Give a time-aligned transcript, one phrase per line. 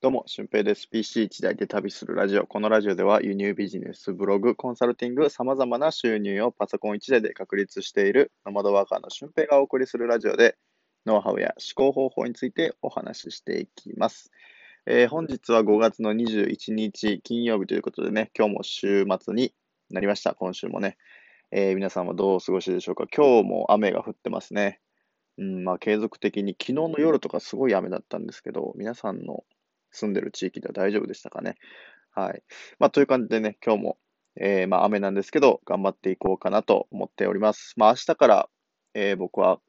[0.00, 0.88] どうも、俊平です。
[0.88, 2.46] PC 一台で旅するラジオ。
[2.46, 10.56] このラジオでは輸入ビジネス、ブログ、コンサルティング、様々な収入をパソコン一台で確立しているノマドワーカーの俊平がお送りするラジオで、
[11.04, 14.30] ノウハウや思考方法についてお話ししていきます。
[14.86, 19.52] えー、本日は5月の21日金曜日ということでね、今日も週末に
[19.90, 20.36] なりました。
[20.36, 20.96] 今週もね。
[21.50, 23.08] えー、皆さんはどうお過ごしでしょうか？
[23.12, 24.80] 今日も雨が降ってますね。
[25.38, 29.42] うん、まあ継続的に昨日の夜とかすごい雨だったんですけど、皆さんの
[29.90, 31.56] 住んでる地域では大丈夫でしたかね。
[32.14, 32.42] はい。
[32.78, 33.98] まあ、という感じでね、今日も、
[34.40, 37.74] えー、まあ、雨なんですけど、頑張っていこうかなと思っております。
[37.76, 38.48] まあ、明日から、
[38.94, 39.60] えー、僕は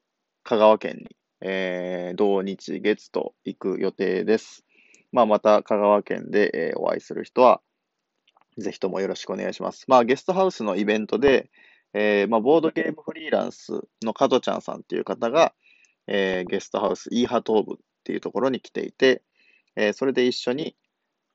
[0.42, 4.64] 香川県に、えー、土日月と行く予定です。
[5.12, 7.60] まあ、また香川県で、えー、お会いする人は、
[8.58, 9.84] ぜひともよろしくお願いします。
[9.88, 11.50] まあ、ゲストハウスのイベントで、
[11.92, 15.54] えー、まあ、ボードゲームフリーランスの加トちゃんさんっていう方が、
[16.06, 19.22] えー、ゲストハウスイーハトーブっていうところに来ていて、
[19.76, 20.76] えー、それで一緒に、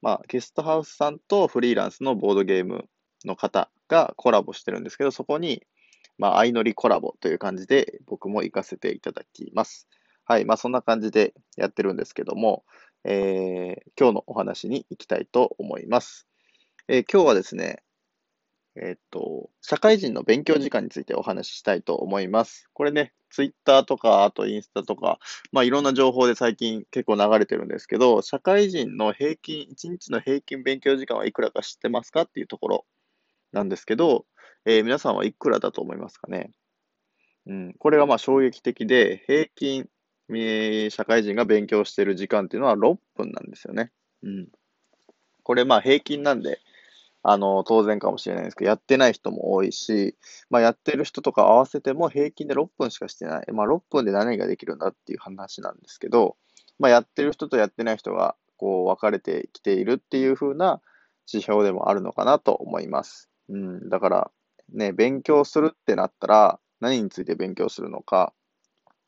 [0.01, 2.85] まあ、ゲストハウスさんとフリーランスのボードゲーム
[3.25, 5.63] の方がコラボしてるんですけど、そこに、
[6.17, 9.87] まあ、相乗りコラボという感じで僕も行かせていただきます。
[10.23, 10.45] はい。
[10.45, 12.63] まあ、そんな感じでやってるんですけども、
[13.03, 16.27] えー、今日のお話に行きたいと思います。
[16.87, 17.83] えー、今日はですね、
[18.75, 22.67] えっと、社会人の勉強時間についてお話ししたいと思います。
[22.73, 25.19] これね、ツイッターとか、あとインスタとか、
[25.51, 32.85] まあいろんな情報で最近結構流れてるんですけど、社会人の平均、1日の平均勉強時間はいくらか知ってますかっていうところ
[33.51, 34.25] なんですけど、
[34.63, 36.51] えー、皆さんはいくらだと思いますかね？
[37.45, 39.89] うん、これがまあ衝撃的で、平均、
[40.29, 43.91] えー、社会人が勉強してる時間っていうのは6分なんですよね。
[44.23, 44.47] うん。
[45.43, 46.61] これまあ平均なんで、
[47.27, 50.15] あの、当然かもしれないですけど、やってない人も多いし、
[50.51, 53.51] まあ、やってる人とか合わせても平均で6分しかしてない。
[53.51, 56.37] まあ、6分で何ができるんだっていう話なんですけど、
[56.77, 60.81] まあ、やってる人とやってない人が、こう、分かれてきているっていう風な
[61.27, 63.27] 指標でもあるのかなと思います。
[63.49, 64.31] うん、だから、
[64.71, 68.33] ね、勉強するってなったら、何について勉強するのか、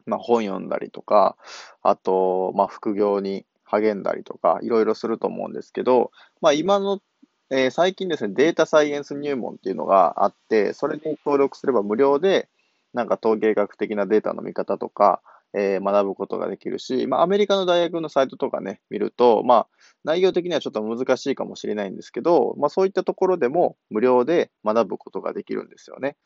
[0.07, 1.37] まあ、本読んだりとか、
[1.83, 6.09] あと、まあ、副業に励んだりとか、いろいろすると思うんですけど、
[6.41, 6.99] まあ、今の
[7.49, 12.49] えー、最近ですね、データサイエンス入門っていうのがあって、それに登録すれば無料で、
[12.93, 15.21] なんか統計学的なデータの見方とか、
[15.53, 19.67] えー、学ぶことができるし、まあ、アメリカの大学のサイトとかね、見ると、まあ、
[20.03, 26.17] 内容的にはちょっと難しいかもしれないんですけど、まあ、そういったところでも無料で学ぶことができるんですよね。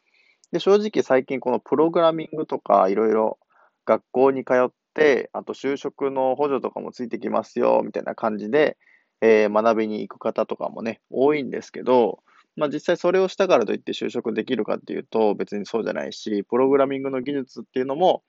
[0.51, 3.37] で、正直最近このプログラミングとかいろいろ
[3.85, 8.77] 学校に通って、あと就職の補助とかもついてきますよ、みたいな感じで、
[9.21, 12.23] えー、学びに行く方とかもね、多いんですけど、
[12.55, 18.23] まあ実際それをしたからといって就職できるかっていうと別にそうじゃないし、プログラミングの技術っていうのも、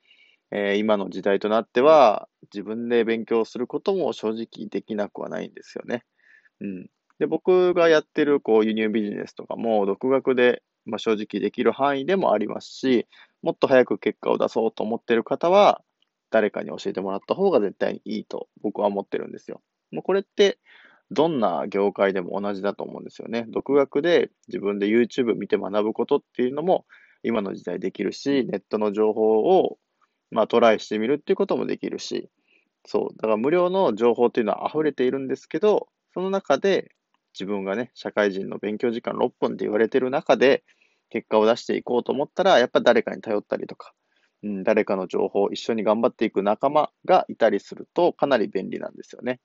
[0.53, 6.05] えー、今の時代となっては自分で勉強することも正直できなくはないんですよね。
[6.61, 6.91] うん。
[7.19, 13.07] で、僕がやってるこう輸入ビジネスとかも独学で、まあ、正直できる範囲でもありますし、
[13.43, 15.83] もっと早く結果を出そうと思ってる方は、
[16.31, 19.61] 誰かに教えてもらった方が絶対にいいと僕は思ってるんですよ。
[19.93, 20.59] もうこれって、
[21.11, 23.45] どんな業界でも同じだと思うんですよね。
[23.49, 26.87] 独学で自分で YouTube 見て学ぶことっていうのも
[27.23, 29.79] 今の時代できるし、ネットの情報を
[30.31, 32.31] まあトライしてみるっていうこともできるし、
[32.87, 33.17] そう。
[33.17, 36.91] だから無料の情報っていうのは溢れているんですけど、その中で
[37.35, 40.65] 自分がね、社会人の勉強時間6分って言われてる中で
[41.11, 43.93] 結果を出していこうと思ったら、やっぱ誰かに頼ったりとか、
[44.43, 49.41] うん、誰かの情報を一緒に頑張っていく仲間がいたりするとかなり便利なんですよね。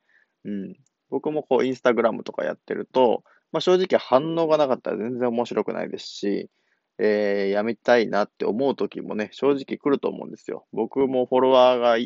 [0.48, 0.76] うん。
[1.10, 6.50] 僕もこう、インスタグラムとかやってると、まあ、正直反応がなかったら全然面白くないですし、
[7.00, 10.66] えー、やめたいなって思う時もね、正直来ると思うんですよ。
[10.74, 11.98] 僕もフォロワーが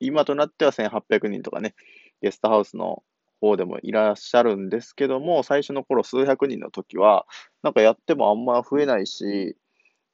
[0.00, 1.74] 今となっては1800人とかね、
[2.22, 3.02] ゲストハウスの
[3.40, 7.26] 方でもいらっしゃるんですけども、最初の頃数百人の時は、
[7.62, 9.56] なんかやってもあんま増えないし、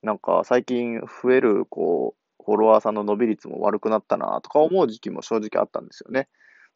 [0.03, 6.29] なんか最近増える、こう、フォロワーさんの伸び率も悪くなったなとか思う時期も正直あったんですよね。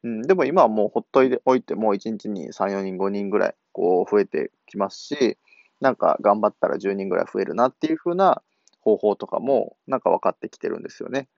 [0.04, 5.38] うん、でも今はもうほっといておいても1日に3、4人、5人ぐらいこう増えてきますし、
[5.80, 8.42] なんか頑張ったら10人ぐらい増えるなっていう風な
[8.80, 11.28] 方法とかもなんか分かってきてるんですよね。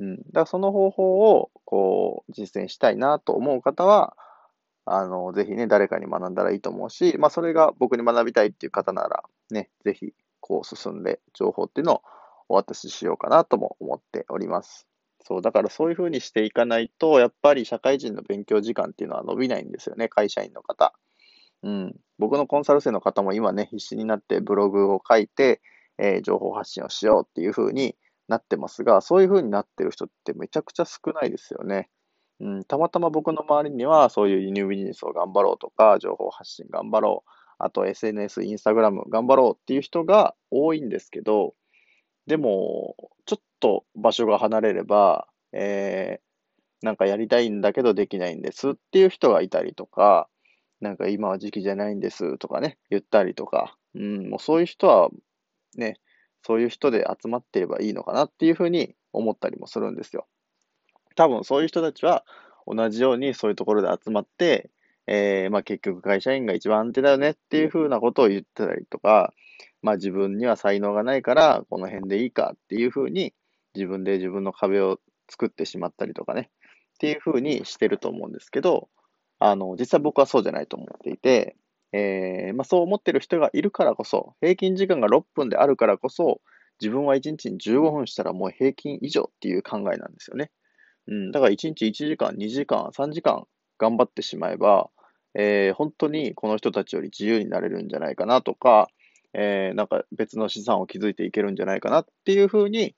[0.00, 0.16] うん。
[0.16, 4.16] だからその方法をこう実践したいなと思う方は、
[4.86, 12.02] あの、ぜひね、誰かに学んだらいいと思うし、まあそれが僕に学びたいっていう方なら、ね、ぜひこう進んで情報っていうのを
[12.48, 14.89] お渡ししようかなとも思っております。
[15.22, 20.94] そう、だからそういうふうにしていかないと、やっぱり社会人の勉強時間っていうのは伸びないんですよね、会社員の方。
[21.62, 21.96] うん。
[22.18, 25.60] 僕のコンサル生の方も今ね、必死になってブログを書いて、
[25.98, 27.96] えー、情報発信をしようっていうふうに
[28.28, 31.90] なってますが、そういうふうになってる人ってめちゃくちゃ少ないですよね。
[32.40, 41.54] うん、たまたま僕の周りにはそういう輸入ビジネスを頑張ろうとか、情報発信頑張ろう、あと SNS、インスタグラム頑張ろうっていう人が多いんですけど、
[42.26, 42.96] でも、
[43.26, 50.28] ちょっと場所が離れれば、えー、なんかやりたいんだけどできないんですっていう人がいたりとか、
[50.80, 55.10] なんか今は時期じゃないんですとかね、言ったりとか、うん、もうそういう人は
[55.76, 56.00] ね、
[56.42, 60.26] そういう人で集まっていればいいのかなっていうふうに思ったりもするんですよ。
[61.16, 62.24] 多分そういう人たちは
[62.66, 64.70] 同じようにそういうところで集まって、
[65.06, 69.34] えー、まあ結局会社員が一番安定だよねっていうふうなことを言ってたりとか、
[69.82, 73.34] まあ自分には才能がないからこの辺でいいかっていうふうに
[73.74, 76.50] 自分で自分の壁を作ってしまったりとかね、
[76.94, 78.88] っていうふうにしてると思うんですけど、
[79.38, 81.56] あの、実際僕はそうじゃないと思っていて、
[81.92, 86.40] えー、まあそう思ってる人がいるからこそ、平均時間が6分であるからこそ、
[86.80, 90.50] 自分は1日に15分したらもう平均以上っていう考えなんですよね。
[91.08, 93.44] うん、だから1日1時間、2時間、3時間
[93.78, 94.90] 頑張ってしまえば、
[95.34, 98.88] えー、本当にこの人たちより自由になれるんじゃないかなとか、
[99.32, 102.94] えー、なんか別の資産を築いていけるんじゃないかなっていうふうに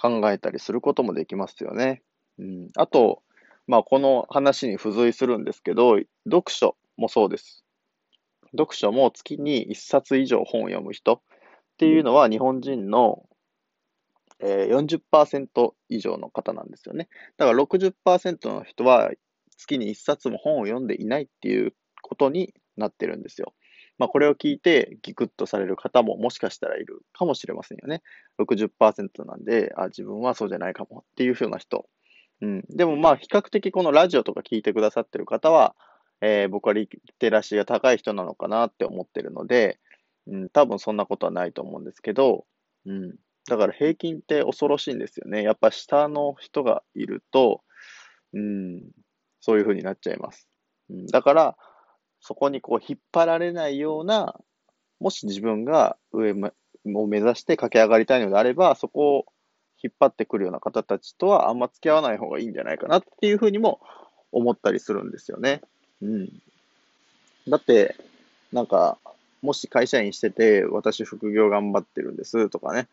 [0.00, 2.02] 考えたりすることもできますよね。
[2.38, 3.22] うん、あと、
[3.66, 7.64] まあ、この話に付随するんですけど、読書もそうです。
[8.52, 11.20] 読書も月に1冊以上本を読む人っ
[11.76, 13.24] ていうのは日本人の
[14.40, 17.08] えー、40%以上の方なんですよね。
[17.36, 19.10] だから60%の人は
[19.56, 23.52] 月に1冊も本を読んでいないっていうことになってるんですよ。
[23.98, 28.02] まあ、これを聞いてギクッとされる方ももしかしたらいるかもしれませんよね。
[28.40, 31.88] 60%なんで、あ、自分はそうじゃないかもっていうふうな人。
[32.40, 32.64] うん。
[32.68, 35.74] でもまあ、比較的このラジオとか聞いてくださってる方は、
[36.20, 39.78] えー、僕はリテラシーが高い人なのかなって思ってるので、
[40.26, 42.44] うん、多分そんなことはないと思うんですけど、
[42.86, 43.14] うん。
[43.48, 45.42] だから平均って恐ろしいんですよね。
[45.42, 47.62] やっぱ下の人がいると、
[48.32, 48.82] うん、
[49.40, 50.48] そういう風になっちゃいます。
[50.90, 51.56] うん、だから、
[52.20, 54.34] そこにこう引っ張られないような、
[55.00, 59.26] もし自分が上を目指して駆け上がりたいのであれば、そこを
[59.82, 63.80] 引っ張ってくるような方たちとはあんま付き合わない方がいいんじゃないかなっていうふうにも
[64.32, 65.62] 思ったりするんですよね。
[66.02, 66.42] うん。
[67.48, 67.94] だって、
[68.52, 68.98] なんか、
[69.40, 72.88] もし会社員してて、私副業頑張ってるんですとかね、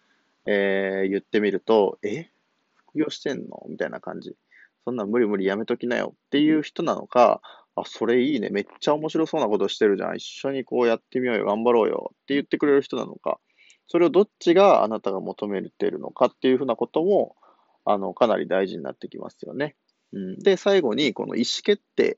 [0.45, 2.29] えー、言ってみると、え？
[2.75, 3.65] 副業してんの？
[3.67, 4.35] みたいな感じ。
[4.83, 7.41] そんな無理無理やめときなよっていう人なのか、
[7.75, 8.49] あ、それいいね。
[8.49, 10.15] めっちゃ面白そうなことしてるじゃん。
[10.17, 11.45] 一緒にこうやってみようよ。
[11.45, 12.11] 頑張ろうよ。
[12.13, 13.39] って言ってくれる人なのか。
[13.87, 17.35] それをどっちがあなたが求めてるのかっていうふうなことも、
[17.83, 19.75] あの、かなり大事になってきますよね。
[20.13, 22.17] うん、で、最後に、この意思決定。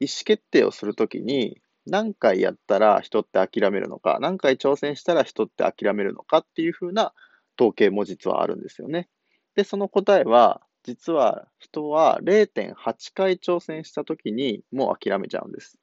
[0.00, 7.12] 意思決定をするときに、何回やったら人って諦めるのか、何回挑戦したら人って諦めるのかっていうふうな
[7.58, 9.08] 統計も実はあるんですよね。
[9.54, 15.78] で、その答えは、実は人は0.8回挑戦した時にもう諦めちゃうんです。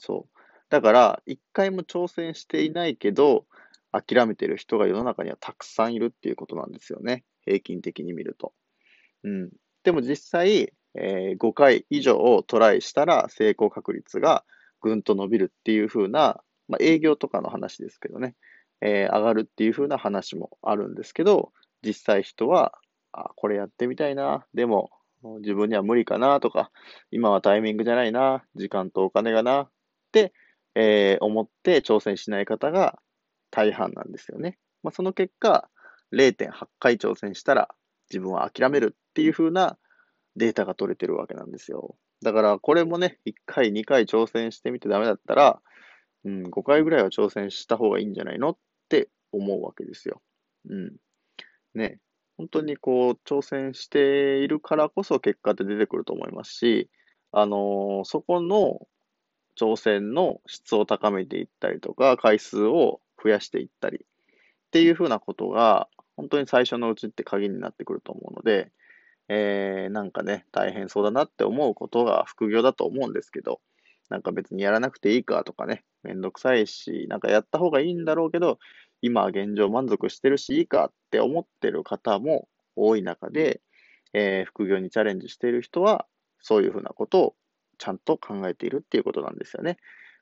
[0.00, 0.40] そう。
[0.68, 3.46] だから、1回も挑戦していないけど、
[3.92, 7.24] 諦めてる人が世の中にはたくさんいるっていうことなんですよね。
[7.44, 8.52] 平均的に見ると。
[9.24, 9.50] うん。
[9.84, 14.44] でも実際、えー、5回以上をトライしたら成功確率が
[14.80, 18.34] ぐんと伸びるっていう風な、まあ、営業とかの話ですけどね。
[18.80, 21.52] えー、上がるっていう風な話もあるんですけど、
[21.82, 22.78] 実際人は、
[23.12, 24.90] あ、これやってみたいな、でも
[25.40, 26.70] 自分には無理かなとか、
[27.10, 29.70] 今はタイミングじゃないな、時間とお金がな、っ
[30.12, 30.32] て、
[30.74, 32.98] えー、思って挑戦しない方が
[33.50, 34.58] 大半なんですよね。
[34.82, 35.68] まあ、その結果、
[36.12, 37.68] 0.8回挑戦したら
[38.10, 39.78] 自分は諦めるっていう風な
[40.36, 41.96] データが取れてるわけなんですよ。
[42.22, 45.60] だからこれもね、1回、2回挑戦してみてダメだったら、
[46.24, 48.56] うん、5回ぐらいは挑戦した方がいいんじゃないのっ
[48.90, 50.20] って思うわけですよ。
[50.68, 50.96] うん。
[51.74, 52.00] ね。
[52.40, 56.88] 本当にこう、挑戦しているからこそ結果って出てくると思いますし、
[57.32, 58.88] あの、そこの
[59.58, 68.72] 挑戦の質を高めていったりとか、回数を増やしていったりっていうふうなことが、本当に最初のうちって鍵になってくると思うので、
[69.28, 73.60] えー、なんかね、大変そうだなって思うことが副業だと思うんですけど、
[74.08, 78.58] なんか別にやらなくていいかとかね、めんどくさいし、なんかやった方がいいんだろうけど、
[79.02, 83.60] 今現状満足してるしいいかって思ってる方も多い中で、
[84.12, 86.06] えー、副業にチャレンジしている人は、
[86.40, 87.34] そういうふうなことを
[87.78, 89.78] ちゃんと考えているっていうことなんですよね。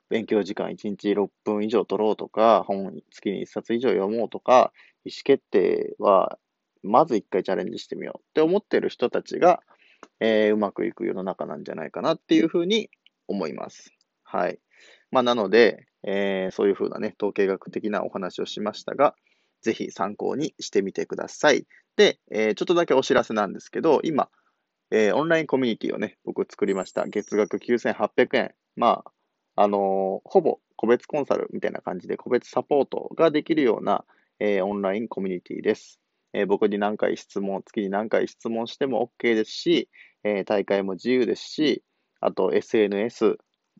[0.09, 4.71] 勉強時間1日6分以上取ろうとか、本月に1冊以上読もうとか、
[5.05, 6.39] 意思決定は、
[6.81, 9.61] まず1回チャレンジしてみようって思ってる人たちが、
[10.19, 12.89] えー、うまくいく世の中なんじゃないかなっていうふうに
[13.27, 13.93] 思います。
[14.23, 14.59] はい。
[15.11, 19.15] まあ、なので、えー、そういうふうなね、統計学的なお話をしましたが、
[19.61, 21.65] ぜひ参考にしてみてください。
[21.95, 24.29] で、えー、ちょっとだけお知らせなんですけど、今、
[24.91, 27.05] えー、オンラインコミュニティをね、僕作りました。
[27.07, 28.55] 月額9800円。
[28.75, 29.03] ま
[29.55, 29.81] あ、あのー、
[30.23, 34.05] ほぼ個別コンサルみたいな感じで個別サポートができるような、
[34.39, 35.99] えー、オンラインコミュニティです。
[36.31, 39.89] え僕に何回質問、月に何回質問しても OK ですし、
[40.23, 41.83] え大会も自由ですし、
[42.21, 43.37] あと SNS、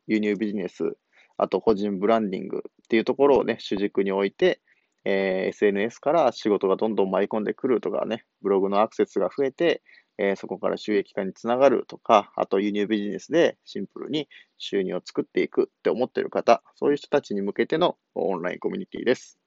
[0.07, 0.97] 輸入ビジネス、
[1.39, 4.62] あと個人ブランディングっていうところをね、主軸に置いて、
[5.05, 9.81] えー、SNS から仕事がどんどん舞い込んでくるとかね、ブログのアクセスが増えて、
[10.17, 14.27] えー、そこから収益化につながるとか、あと輸入ビジネスでシンプルに
[14.58, 19.39] 収入を作っていくって思ってる方、そういう人たちに向けてのオンラインコミュニティです。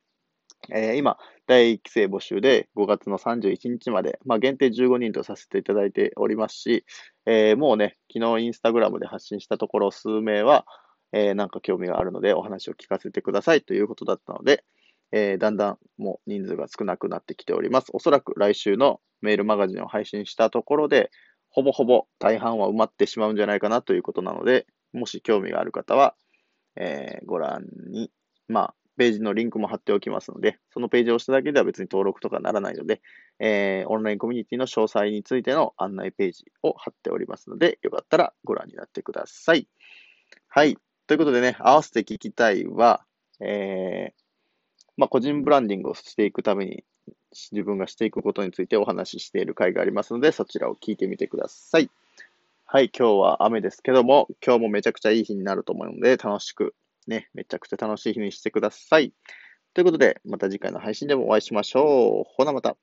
[0.71, 6.85] えー、今、第1期生募集で5月の31日まで、まあ、限定15人とさせていただいておりますし、
[7.27, 10.65] えー、もうね、昨日インスタグラムで発信したところ数名は、
[11.12, 14.64] えー、なんか興味があるのでお話を聞かせてくださいということだったので、
[15.12, 17.90] えー、だんだんもう人数が少なくなってきております。
[17.92, 21.11] おそらく来週のメールマガジンを配信したところで、
[21.50, 26.14] ほぼほぼ大半は埋まってしまうんじゃないかなということなので、もし興味がある方は、
[26.76, 28.11] えー、ご覧に、
[28.49, 33.02] まあ、ページのリンクも貼っておきますので、そのページを押しただけでは別に登録とかならないので、
[33.38, 39.69] えー、オンラインコミュニティの詳細についての案内ページを貼っておりますので、よかったらご覧になってください。
[40.49, 40.78] はい。
[41.06, 43.04] ということでね、合わせて聞きたいは、
[43.40, 44.23] えー、
[44.97, 46.85] まあ、個人ブランディングをしていくために、
[47.50, 51.90] 自分がしていくことについてお話ししている回がありますので、そちらを聞いてみてください。
[52.64, 56.75] はい、今日は雨ですけども、今日もめちゃくちゃいい日になると思うので、楽しく、
[57.06, 59.12] ね、めちゃくちゃ楽しい日にしてください。
[59.75, 62.25] ということで、また次回の配信でもお会いしましょう。
[62.37, 62.76] ほなまた。